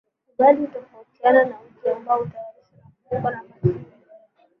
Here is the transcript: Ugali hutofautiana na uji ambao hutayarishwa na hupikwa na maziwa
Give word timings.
Ugali 0.29 0.61
hutofautiana 0.65 1.43
na 1.45 1.55
uji 1.61 1.89
ambao 1.89 2.17
hutayarishwa 2.17 2.77
na 2.81 2.87
hupikwa 3.03 3.31
na 3.31 3.43
maziwa 3.43 3.83